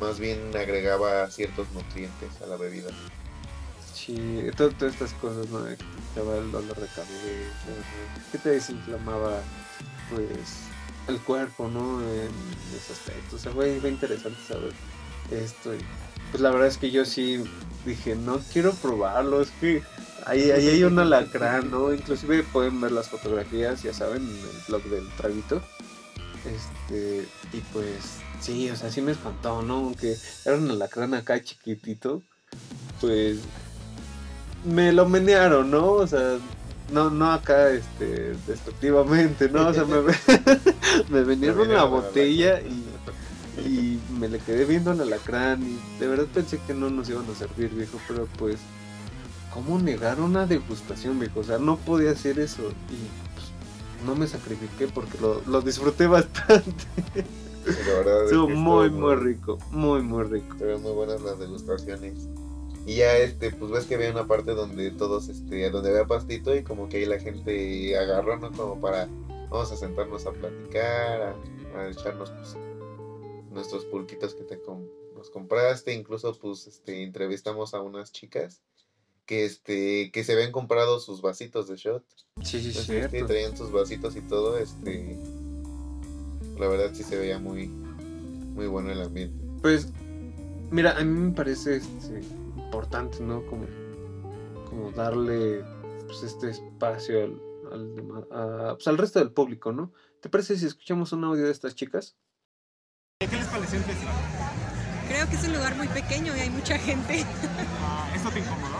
Más 0.00 0.18
bien 0.18 0.50
agregaba 0.56 1.30
ciertos 1.30 1.70
nutrientes 1.72 2.30
a 2.42 2.46
la 2.46 2.56
bebida. 2.56 2.90
Sí, 3.94 4.40
to- 4.56 4.70
todas 4.70 4.94
estas 4.94 5.12
cosas, 5.14 5.48
¿no? 5.48 5.64
Que 5.64 5.76
te 6.14 6.20
el 6.20 6.52
dolor 6.52 6.76
de 6.76 6.86
cabeza, 6.86 8.38
te 8.42 8.48
desinflamaba, 8.50 9.40
pues, 10.10 10.28
el 11.08 11.18
cuerpo, 11.20 11.68
¿no? 11.68 12.00
En 12.02 12.30
ese 12.76 12.92
aspecto. 12.92 13.36
O 13.36 13.38
sea, 13.38 13.52
fue, 13.52 13.78
fue 13.80 13.90
interesante 13.90 14.38
saber 14.46 14.72
esto. 15.30 15.72
Pues 16.30 16.40
la 16.42 16.50
verdad 16.50 16.68
es 16.68 16.76
que 16.76 16.90
yo 16.90 17.04
sí 17.04 17.42
dije, 17.84 18.16
no 18.16 18.40
quiero 18.52 18.72
probarlo, 18.74 19.40
es 19.40 19.50
que 19.60 19.82
ahí, 20.26 20.50
ahí 20.50 20.68
hay 20.68 20.84
un 20.84 20.98
alacrán, 20.98 21.70
¿no? 21.70 21.92
Inclusive 21.94 22.42
pueden 22.42 22.80
ver 22.80 22.92
las 22.92 23.08
fotografías, 23.08 23.82
ya 23.82 23.94
saben, 23.94 24.22
en 24.22 24.36
el 24.36 24.62
blog 24.68 24.82
del 24.84 25.08
traguito. 25.16 25.62
Este, 26.44 27.26
y 27.52 27.60
pues 27.72 28.18
sí, 28.46 28.70
o 28.70 28.76
sea, 28.76 28.90
sí 28.90 29.00
me 29.00 29.12
espantó, 29.12 29.62
¿no? 29.62 29.74
Aunque 29.78 30.16
era 30.44 30.56
un 30.56 30.70
alacrán 30.70 31.14
acá 31.14 31.42
chiquitito, 31.42 32.22
pues 33.00 33.38
me 34.64 34.92
lo 34.92 35.08
menearon, 35.08 35.70
¿no? 35.70 35.92
O 35.92 36.06
sea, 36.06 36.38
no, 36.92 37.10
no 37.10 37.32
acá, 37.32 37.70
este, 37.70 38.34
destructivamente, 38.46 39.48
¿no? 39.48 39.68
O 39.68 39.74
sea, 39.74 39.84
me, 39.84 40.00
me 41.10 41.24
vinieron 41.24 41.72
la 41.72 41.84
botella 41.84 42.60
y, 42.60 43.68
y 43.68 44.00
me 44.18 44.28
le 44.28 44.38
quedé 44.38 44.64
viendo 44.64 44.92
al 44.92 45.00
alacrán 45.00 45.62
y 45.62 45.98
de 45.98 46.06
verdad 46.06 46.26
pensé 46.32 46.60
que 46.66 46.74
no 46.74 46.88
nos 46.88 47.08
iban 47.08 47.28
a 47.28 47.34
servir, 47.34 47.70
viejo, 47.70 47.98
pero 48.06 48.28
pues, 48.38 48.58
¿cómo 49.52 49.80
negar 49.80 50.20
una 50.20 50.46
degustación, 50.46 51.18
viejo? 51.18 51.40
O 51.40 51.44
sea, 51.44 51.58
no 51.58 51.78
podía 51.78 52.12
hacer 52.12 52.38
eso 52.38 52.62
y 52.90 53.34
pues, 53.34 54.06
no 54.06 54.14
me 54.14 54.28
sacrifiqué 54.28 54.86
porque 54.86 55.18
lo, 55.20 55.42
lo 55.46 55.62
disfruté 55.62 56.06
bastante. 56.06 56.86
La 57.66 57.94
verdad 57.94 58.24
es 58.24 58.30
Estuvo 58.30 58.46
que 58.48 58.54
muy, 58.54 58.90
muy 58.90 59.14
rico, 59.16 59.58
muy, 59.70 60.00
muy 60.02 60.24
rico. 60.24 60.52
Estuvieron 60.52 60.82
muy 60.82 60.92
buenas 60.92 61.20
las 61.22 61.38
degustaciones. 61.38 62.28
Y 62.86 62.96
ya 62.96 63.16
este, 63.18 63.50
pues 63.50 63.70
ves 63.72 63.84
que 63.86 63.96
había 63.96 64.12
una 64.12 64.28
parte 64.28 64.54
donde 64.54 64.92
todos, 64.92 65.28
este, 65.28 65.68
donde 65.70 65.90
había 65.90 66.06
pastito 66.06 66.54
y 66.54 66.62
como 66.62 66.88
que 66.88 66.98
ahí 66.98 67.04
la 67.04 67.18
gente 67.18 67.98
agarró, 67.98 68.38
¿no? 68.38 68.52
Como 68.52 68.80
para, 68.80 69.08
vamos 69.50 69.72
a 69.72 69.76
sentarnos 69.76 70.24
a 70.26 70.32
platicar, 70.32 71.36
a, 71.74 71.78
a 71.80 71.90
echarnos 71.90 72.30
pues, 72.30 72.56
nuestros 73.50 73.84
pulquitos 73.86 74.34
que 74.34 74.44
te 74.44 74.60
com- 74.60 74.86
nos 75.16 75.30
compraste. 75.30 75.92
Incluso 75.94 76.38
pues 76.38 76.68
este, 76.68 77.02
entrevistamos 77.02 77.74
a 77.74 77.80
unas 77.82 78.12
chicas 78.12 78.62
que 79.24 79.44
este, 79.44 80.12
que 80.12 80.22
se 80.22 80.34
habían 80.34 80.52
comprado 80.52 81.00
sus 81.00 81.20
vasitos 81.20 81.66
de 81.66 81.74
shot. 81.74 82.04
Sí, 82.44 82.60
sí, 82.60 82.72
sí, 82.72 83.00
traían 83.26 83.56
sus 83.56 83.72
vasitos 83.72 84.14
y 84.14 84.20
todo, 84.20 84.56
este, 84.58 85.18
la 86.58 86.68
verdad 86.68 86.90
sí 86.92 87.02
se 87.02 87.16
veía 87.16 87.38
muy, 87.38 87.68
muy 87.68 88.66
bueno 88.66 88.90
el 88.92 89.02
ambiente. 89.02 89.44
Pues, 89.62 89.88
mira, 90.70 90.96
a 90.98 91.04
mí 91.04 91.20
me 91.20 91.32
parece 91.32 91.76
este, 91.76 92.20
importante, 92.56 93.20
¿no? 93.20 93.44
Como, 93.46 93.66
como 94.68 94.90
darle 94.92 95.64
pues, 96.06 96.22
este 96.22 96.50
espacio 96.50 97.24
al, 97.24 97.40
al, 97.72 98.26
a- 98.30 98.74
pues, 98.74 98.86
al 98.88 98.98
resto 98.98 99.18
del 99.18 99.32
público, 99.32 99.72
¿no? 99.72 99.92
¿Te 100.20 100.28
parece 100.28 100.56
si 100.56 100.66
escuchamos 100.66 101.12
un 101.12 101.24
audio 101.24 101.44
de 101.44 101.52
estas 101.52 101.74
chicas? 101.74 102.16
¿Qué 103.20 103.28
les 103.36 103.46
pareció 103.46 103.78
el 103.78 103.84
festival? 103.84 104.14
Creo 105.08 105.28
que 105.28 105.36
es 105.36 105.44
un 105.46 105.52
lugar 105.54 105.76
muy 105.76 105.88
pequeño 105.88 106.36
y 106.36 106.40
hay 106.40 106.50
mucha 106.50 106.76
gente. 106.78 107.24
Ah, 107.80 108.10
¿Esto 108.14 108.28
te 108.30 108.40
incomodó? 108.40 108.78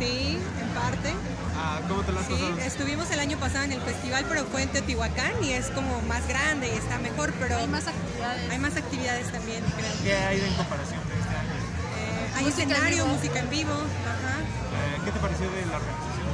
Sí, 0.00 0.38
en 0.60 0.68
parte. 0.72 1.12
Ah, 1.56 1.80
¿Cómo 1.86 2.00
te 2.02 2.12
lo 2.12 2.20
has 2.20 2.26
Sí, 2.26 2.32
pasado? 2.32 2.58
estuvimos 2.60 3.10
el 3.10 3.20
año 3.20 3.36
pasado 3.36 3.64
en 3.64 3.72
el 3.72 3.80
festival, 3.82 4.24
pero 4.28 4.44
fue 4.46 4.62
en 4.62 4.70
Teotihuacán 4.70 5.32
y 5.44 5.52
es 5.52 5.66
como 5.76 6.00
más 6.08 6.26
grande 6.26 6.68
y 6.72 6.76
está 6.78 6.96
mejor, 6.98 7.32
pero 7.38 7.56
Hay 7.58 7.68
más 7.68 7.86
actividades. 7.86 8.50
hay 8.50 8.58
más 8.58 8.76
actividades 8.76 9.30
también, 9.30 9.62
creo. 9.76 9.92
¿Qué 10.02 10.14
hay 10.16 10.40
de 10.40 10.48
en 10.48 10.54
comparación 10.54 11.00
de 11.06 11.14
este 11.20 11.34
año? 11.36 11.52
Eh, 12.00 12.32
hay 12.36 12.44
en 12.44 12.48
escenario, 12.50 13.06
música 13.08 13.38
en 13.40 13.50
vivo. 13.50 13.72
Ajá. 13.76 14.40
Eh, 14.40 15.00
¿Qué 15.04 15.12
te 15.12 15.18
pareció 15.20 15.50
de 15.50 15.66
la 15.66 15.76
organización? 15.76 16.32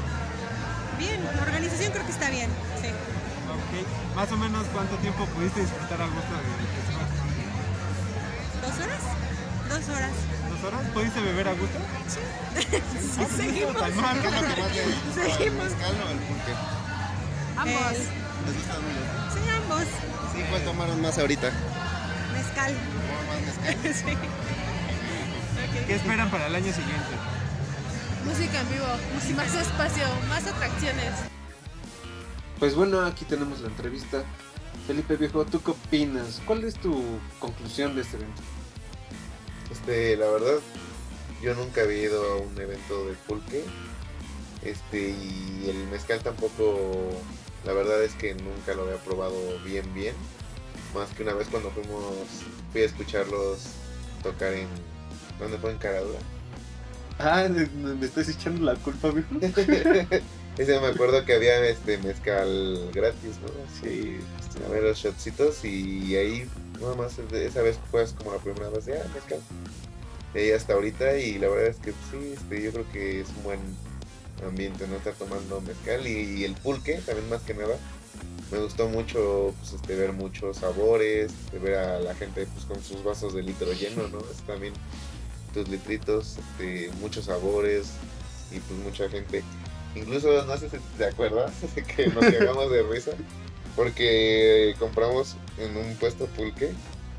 Bien, 0.98 1.18
la 1.36 1.42
organización 1.42 1.90
creo 1.92 2.06
que 2.06 2.12
está 2.12 2.30
bien. 2.30 2.50
Sí. 2.80 2.88
Ok. 2.88 3.72
Más 4.14 4.30
o 4.30 4.36
menos, 4.36 4.64
¿cuánto 4.72 4.94
tiempo 5.02 5.26
pudiste 5.34 5.60
disfrutar 5.60 6.00
a 6.02 6.06
gusto 6.06 6.32
del 6.38 6.70
festival? 6.70 7.08
¿Dos 8.62 8.76
horas? 8.78 9.02
Dos 9.68 9.84
horas. 9.90 10.14
¿Dos 10.62 10.72
horas? 10.72 10.88
¿Pudiste 10.92 11.20
beber 11.20 11.48
a 11.48 11.52
gusto? 11.52 11.78
Seguimos. 13.36 13.76
Tan 13.76 13.96
mal. 13.96 14.20
¿Qué 14.20 14.28
es 14.28 14.34
lo 14.34 14.40
que 14.40 14.48
más 14.48 14.74
les 14.74 14.86
gusta? 14.86 15.24
¿El 15.24 15.32
Seguimos. 15.32 15.64
mezcal 15.64 15.94
o 15.94 16.10
el 16.10 16.18
pulque? 16.18 16.52
Ambos. 17.56 17.92
¿Les 18.46 18.54
gusta 18.56 18.78
uno? 18.78 19.34
sí, 19.34 19.50
ambos. 19.50 19.84
Sí, 20.32 20.42
¿cuál 20.50 20.62
tomaron 20.64 21.02
más 21.02 21.18
ahorita? 21.18 21.50
Mezcal. 22.32 22.74
¿Tomaron 22.74 23.26
más 23.28 23.40
mezcal? 23.46 23.94
sí. 23.94 24.12
Ok. 24.12 25.86
¿Qué 25.86 25.94
esperan 25.94 26.30
para 26.30 26.46
el 26.46 26.54
año 26.54 26.72
siguiente? 26.72 27.14
Música 28.24 28.60
en 28.60 28.68
vivo. 28.70 28.86
Más 29.36 29.54
espacio, 29.54 30.04
más 30.28 30.46
atracciones. 30.46 31.12
Pues 32.58 32.74
bueno, 32.74 33.04
aquí 33.04 33.24
tenemos 33.24 33.60
la 33.60 33.68
entrevista. 33.68 34.24
Felipe 34.86 35.16
Viejo, 35.16 35.44
¿tú 35.44 35.62
qué 35.62 35.72
opinas? 35.72 36.40
¿Cuál 36.46 36.64
es 36.64 36.74
tu 36.74 37.02
conclusión 37.38 37.94
de 37.94 38.02
este 38.02 38.16
evento? 38.16 38.42
Este, 39.70 40.16
la 40.16 40.30
verdad, 40.30 40.58
yo 41.42 41.54
nunca 41.54 41.82
había 41.82 42.02
ido 42.04 42.22
a 42.32 42.36
un 42.36 42.60
evento 42.60 43.06
de 43.06 43.14
pulque. 43.26 43.64
Este, 44.62 45.10
y 45.10 45.66
el 45.68 45.86
mezcal 45.88 46.20
tampoco, 46.20 47.10
la 47.64 47.72
verdad 47.72 48.02
es 48.02 48.14
que 48.14 48.34
nunca 48.34 48.74
lo 48.74 48.82
había 48.82 48.96
probado 48.96 49.36
bien, 49.64 49.92
bien. 49.94 50.14
Más 50.94 51.10
que 51.10 51.22
una 51.22 51.34
vez 51.34 51.48
cuando 51.48 51.70
fuimos, 51.70 52.14
fui 52.72 52.82
a 52.82 52.84
escucharlos 52.84 53.68
tocar 54.22 54.54
en, 54.54 54.68
¿dónde 55.38 55.58
fue? 55.58 55.70
En 55.72 55.78
Caradura. 55.78 56.18
Ah, 57.18 57.46
me, 57.48 57.66
me 57.94 58.06
estás 58.06 58.28
echando 58.28 58.64
la 58.64 58.74
culpa, 58.76 59.10
viejo. 59.10 59.28
Ese 60.58 60.80
me 60.80 60.86
acuerdo 60.86 61.24
que 61.24 61.34
había 61.34 61.66
este 61.66 61.98
mezcal 61.98 62.90
gratis, 62.94 63.36
¿no? 63.42 63.48
Sí, 63.80 64.18
A 64.64 64.68
ver 64.70 64.82
los 64.82 64.98
shotcitos 64.98 65.64
y 65.64 66.16
ahí 66.16 66.48
nada 66.80 66.94
más 66.94 67.18
esa 67.18 67.62
vez 67.62 67.78
fue 67.90 68.04
como 68.18 68.32
la 68.32 68.38
primera 68.38 68.68
vez 68.70 68.86
de 68.86 68.98
ah, 68.98 69.06
mezcal. 69.14 69.40
De 70.32 70.40
ahí 70.40 70.50
hasta 70.52 70.74
ahorita 70.74 71.18
y 71.18 71.38
la 71.38 71.48
verdad 71.48 71.68
es 71.68 71.76
que 71.76 71.90
sí, 71.90 72.34
este, 72.34 72.62
yo 72.62 72.72
creo 72.72 72.92
que 72.92 73.20
es 73.20 73.28
un 73.36 73.42
buen 73.44 73.60
ambiente 74.46 74.86
no 74.86 74.96
estar 74.96 75.14
tomando 75.14 75.60
mezcal 75.62 76.06
y, 76.06 76.40
y 76.40 76.44
el 76.44 76.54
pulque 76.54 77.00
también 77.06 77.28
más 77.28 77.42
que 77.42 77.54
nada. 77.54 77.76
Me 78.50 78.58
gustó 78.58 78.88
mucho 78.88 79.54
pues, 79.58 79.72
este, 79.72 79.96
ver 79.96 80.12
muchos 80.12 80.58
sabores, 80.58 81.32
de 81.50 81.58
ver 81.58 81.78
a 81.78 82.00
la 82.00 82.14
gente 82.14 82.46
pues, 82.46 82.64
con 82.64 82.82
sus 82.82 83.02
vasos 83.02 83.34
de 83.34 83.42
litro 83.42 83.72
lleno, 83.72 84.06
¿no? 84.08 84.20
Es 84.20 84.38
también 84.46 84.72
tus 85.52 85.68
litritos, 85.68 86.36
este, 86.38 86.90
muchos 87.00 87.24
sabores 87.24 87.88
y 88.52 88.60
pues 88.60 88.80
mucha 88.80 89.08
gente. 89.08 89.42
Incluso 89.94 90.44
no 90.44 90.56
sé 90.58 90.68
si 90.68 90.76
te 90.98 91.06
acuerdas 91.06 91.52
que 91.96 92.08
nos 92.08 92.24
cagamos 92.24 92.70
de 92.70 92.82
risa 92.82 93.12
porque 93.76 94.74
compramos 94.78 95.36
en 95.58 95.76
un 95.76 95.94
puesto 95.96 96.26
pulque 96.26 96.72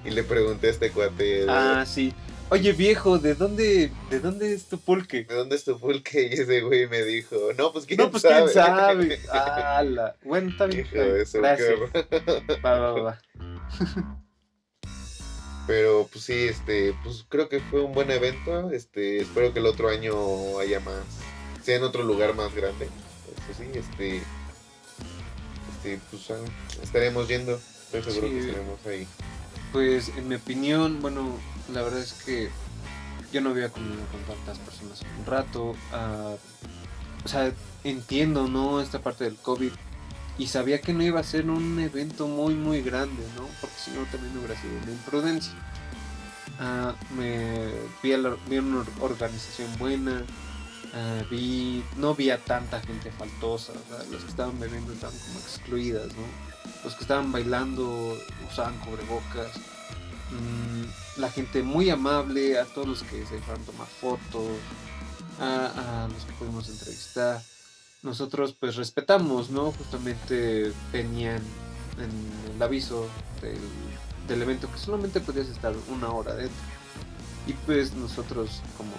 y 0.04 0.10
le 0.10 0.24
pregunté 0.24 0.68
a 0.68 0.72
este 0.72 0.92
cuate 0.92 1.46
Ah, 1.48 1.86
sí. 1.88 2.14
Oye, 2.50 2.72
viejo, 2.72 3.20
¿de 3.20 3.36
dónde, 3.36 3.92
¿de 4.10 4.20
dónde 4.22 4.54
es 4.54 4.66
tu 4.68 4.78
pulque? 4.80 5.26
¿de 5.26 5.36
dónde 5.36 5.58
es 5.58 5.66
tu 5.66 5.78
pulque? 5.78 6.30
Y 6.32 6.34
ese 6.34 6.62
güey 6.62 6.88
me 6.88 7.04
dijo, 7.04 7.36
no, 7.58 7.74
pues 7.74 7.86
quién 7.86 7.98
No, 7.98 8.10
pues 8.10 8.24
sabe. 8.24 8.44
quién 8.44 8.54
sabe. 8.54 9.20
Ala. 9.32 10.16
Bueno, 10.24 10.50
está 10.50 10.66
bien. 10.68 10.86
Hijo 10.86 10.98
de 10.98 11.26
su 11.26 11.40
Gracias. 11.40 11.78
Va, 12.66 12.80
va, 12.80 12.92
va, 12.94 13.02
va. 13.02 13.20
Pero 15.68 16.08
pues 16.10 16.24
sí, 16.24 16.34
este, 16.48 16.96
pues 17.04 17.26
creo 17.28 17.50
que 17.50 17.60
fue 17.60 17.82
un 17.82 17.94
buen 17.94 18.10
evento. 18.12 18.72
Este, 18.72 19.18
espero 19.20 19.52
que 19.52 19.60
el 19.60 19.66
otro 19.66 19.90
año 19.90 20.58
haya 20.60 20.80
más, 20.80 21.04
sea 21.62 21.76
en 21.76 21.84
otro 21.84 22.04
lugar 22.04 22.34
más 22.34 22.56
grande. 22.56 22.86
Eso 22.86 23.60
sí, 23.62 23.78
este, 23.78 24.22
este, 25.78 26.00
pues 26.12 26.24
estaremos 26.82 27.28
yendo. 27.28 27.60
Estoy 27.92 28.02
seguro 28.14 28.28
Sí. 28.28 28.34
que 28.34 28.40
estaremos 28.50 28.86
ahí. 28.86 29.08
Pues 29.72 30.10
en 30.18 30.28
mi 30.28 30.36
opinión, 30.36 31.02
bueno, 31.02 31.38
la 31.74 31.82
verdad 31.82 32.00
es 32.00 32.14
que 32.14 32.50
yo 33.32 33.42
no 33.42 33.50
había 33.52 33.70
comido 33.70 33.96
con 34.12 34.22
tantas 34.36 34.58
personas 34.60 35.02
un 35.20 35.26
rato. 35.26 35.76
ah, 35.92 36.36
o 37.26 37.28
sea, 37.28 37.52
entiendo, 37.84 38.48
¿no? 38.48 38.80
Esta 38.82 39.00
parte 39.00 39.26
del 39.26 39.36
COVID. 39.36 39.72
Y 40.38 40.48
sabía 40.48 40.80
que 40.82 40.94
no 40.94 41.04
iba 41.04 41.20
a 41.20 41.24
ser 41.24 41.50
un 41.50 41.80
evento 41.80 42.28
muy, 42.28 42.54
muy 42.54 42.82
grande, 42.82 43.24
¿no? 43.36 43.48
Porque 43.60 43.76
si 43.84 43.92
no 43.92 44.04
también 44.06 44.38
hubiera 44.38 44.60
sido 44.62 44.74
una 44.84 44.92
imprudencia. 44.92 45.54
Ah, 46.60 46.96
me 47.18 47.72
vi, 48.04 48.14
a 48.14 48.18
la- 48.20 48.38
vi 48.48 48.58
una 48.60 48.80
or- 48.80 48.88
organización 49.12 49.68
buena. 49.78 50.24
Ah, 50.98 51.24
vi, 51.30 51.84
no 51.98 52.16
vi 52.16 52.30
a 52.30 52.38
tanta 52.38 52.80
gente 52.82 53.12
faltosa. 53.12 53.74
los 54.12 54.24
que 54.24 54.30
estaban 54.30 54.60
bebiendo 54.60 54.94
estaban 54.94 55.18
como 55.20 55.40
excluidas, 55.40 56.08
¿no? 56.08 56.48
los 56.84 56.96
que 56.96 57.02
estaban 57.02 57.32
bailando 57.32 58.18
usaban 58.50 58.78
cubrebocas. 58.80 59.52
Mm, 60.32 61.20
la 61.20 61.30
gente 61.32 61.64
muy 61.64 61.90
amable, 61.90 62.60
a 62.60 62.66
todos 62.66 62.88
los 62.88 63.04
que 63.04 63.26
se 63.26 63.36
dejaron 63.36 63.64
tomar 63.64 63.88
fotos, 63.88 64.58
a, 65.40 66.08
los 66.12 66.26
que 66.26 66.34
pudimos 66.34 66.70
entrevistar. 66.70 67.42
Nosotros 68.04 68.56
pues 68.60 68.76
respetamos, 68.76 69.50
¿no? 69.50 69.72
Justamente 69.72 70.72
tenían 70.92 71.42
en 71.98 72.54
el 72.56 72.62
aviso 72.62 73.08
del 74.28 74.42
evento 74.42 74.72
que 74.72 74.78
solamente 74.78 75.20
podías 75.20 75.48
estar 75.48 75.74
una 75.90 76.10
hora 76.10 76.36
dentro. 76.36 76.56
Y 77.48 77.54
pues 77.54 77.94
nosotros 77.94 78.62
como 78.78 78.92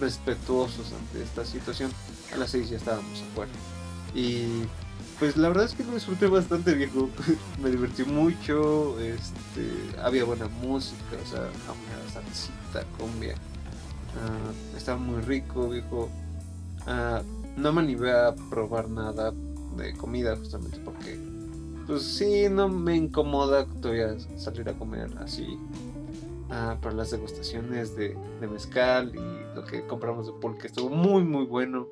respetuosos 0.00 0.92
ante 0.92 1.22
esta 1.22 1.44
situación, 1.44 1.90
a 2.32 2.36
las 2.36 2.50
seis 2.50 2.70
ya 2.70 2.76
estábamos 2.76 3.22
afuera. 3.30 3.52
Y 4.14 4.64
pues 5.18 5.36
la 5.36 5.48
verdad 5.48 5.66
es 5.66 5.74
que 5.74 5.84
lo 5.84 5.92
disfruté 5.92 6.26
bastante, 6.26 6.74
viejo. 6.74 7.10
Me 7.62 7.70
divertí 7.70 8.04
mucho, 8.04 8.98
este, 9.00 10.00
había 10.02 10.24
buena 10.24 10.48
música, 10.48 11.16
o 11.22 11.30
sea, 11.30 11.40
una 11.40 12.12
salsita, 12.12 12.84
cumbia. 12.98 13.34
Ah, 14.16 14.76
estaba 14.76 14.98
muy 14.98 15.20
rico, 15.20 15.68
viejo. 15.68 16.08
Ah, 16.86 17.22
no 17.56 17.72
me 17.72 17.82
animé 17.82 18.10
a 18.10 18.34
probar 18.48 18.88
nada 18.88 19.32
de 19.76 19.94
comida 19.94 20.36
justamente 20.36 20.78
porque, 20.84 21.18
pues 21.86 22.02
sí, 22.02 22.48
no 22.50 22.68
me 22.68 22.96
incomoda 22.96 23.66
todavía 23.66 24.16
salir 24.38 24.68
a 24.68 24.72
comer 24.72 25.10
así. 25.18 25.58
Ah, 26.52 26.76
para 26.82 26.96
las 26.96 27.12
degustaciones 27.12 27.94
de, 27.94 28.16
de 28.40 28.46
mezcal 28.48 29.14
y 29.14 29.54
lo 29.54 29.64
que 29.64 29.86
compramos 29.86 30.26
de 30.26 30.32
pulque 30.32 30.66
estuvo 30.66 30.90
muy, 30.90 31.22
muy 31.22 31.44
bueno. 31.44 31.88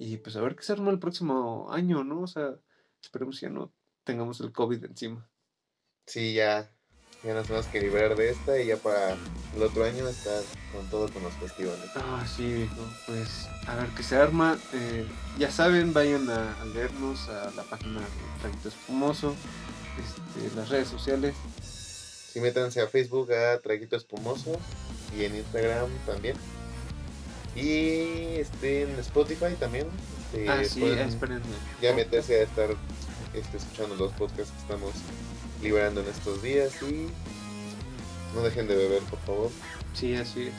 Y 0.00 0.16
pues 0.16 0.34
a 0.36 0.40
ver 0.40 0.56
qué 0.56 0.64
se 0.64 0.72
arma 0.72 0.90
el 0.90 0.98
próximo 0.98 1.70
año, 1.70 2.02
¿no? 2.02 2.22
O 2.22 2.26
sea, 2.26 2.56
esperemos 3.00 3.40
ya 3.40 3.50
no 3.50 3.72
tengamos 4.02 4.40
el 4.40 4.52
COVID 4.52 4.84
encima. 4.84 5.30
Sí, 6.06 6.34
ya, 6.34 6.72
ya 7.22 7.34
nos 7.34 7.46
tenemos 7.46 7.66
que 7.66 7.80
liberar 7.80 8.16
de 8.16 8.30
esta 8.30 8.60
y 8.60 8.66
ya 8.66 8.76
para 8.78 9.12
el 9.54 9.62
otro 9.62 9.84
año 9.84 10.08
estar 10.08 10.42
con 10.72 10.88
todo 10.90 11.08
con 11.12 11.22
los 11.22 11.34
festivales. 11.34 11.90
Ah, 11.94 12.24
sí, 12.26 12.52
viejo. 12.52 12.74
Pues 13.06 13.48
a 13.66 13.76
ver 13.76 13.88
qué 13.96 14.02
se 14.02 14.16
arma. 14.16 14.58
Eh, 14.72 15.06
ya 15.38 15.52
saben, 15.52 15.92
vayan 15.92 16.28
a, 16.30 16.60
a 16.60 16.64
leernos 16.64 17.28
a 17.28 17.52
la 17.52 17.62
página 17.62 18.00
de 18.00 18.06
Traguito 18.40 18.68
Espumoso, 18.70 19.36
este, 19.98 20.56
las 20.56 20.68
redes 20.68 20.88
sociales. 20.88 21.36
Sí, 22.32 22.40
métanse 22.40 22.80
a 22.80 22.86
Facebook 22.86 23.32
a 23.32 23.58
Traguito 23.58 23.96
Espumoso 23.96 24.52
y 25.18 25.24
en 25.24 25.36
Instagram 25.36 25.88
también. 26.06 26.36
Y 27.56 28.38
este, 28.38 28.82
en 28.82 28.90
Spotify 28.98 29.54
también. 29.58 29.86
este, 30.32 30.48
ah, 30.48 30.64
sí, 30.64 30.84
espérenme. 30.84 31.46
ya 31.80 31.94
meterse 31.94 32.40
a 32.40 32.42
estar 32.42 32.70
este, 33.32 33.56
escuchando 33.56 33.96
los 33.96 34.12
podcasts 34.12 34.52
que 34.52 34.58
estamos 34.60 34.92
liberando 35.62 36.02
en 36.02 36.08
estos 36.08 36.42
días 36.42 36.72
y 36.82 37.08
no 38.34 38.42
dejen 38.42 38.68
de 38.68 38.76
beber, 38.76 39.02
por 39.04 39.18
favor. 39.20 39.50
Sí, 39.94 40.14
así 40.14 40.48
es. 40.48 40.54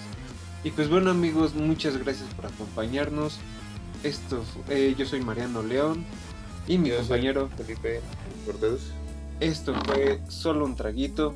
Y 0.64 0.72
pues 0.72 0.90
bueno 0.90 1.12
amigos, 1.12 1.54
muchas 1.54 1.98
gracias 1.98 2.34
por 2.34 2.48
acompañarnos. 2.48 3.40
Esto, 4.04 4.44
eh, 4.70 4.96
yo 4.98 5.06
soy 5.06 5.22
Mariano 5.22 5.62
León 5.62 6.06
y 6.68 6.78
mi 6.78 6.90
Yo 6.90 6.98
compañero. 6.98 7.50
Felipe 7.58 8.02
Cortés. 8.46 8.82
Esto 9.40 9.74
fue 9.86 10.20
solo 10.28 10.66
un 10.66 10.76
traguito. 10.76 11.36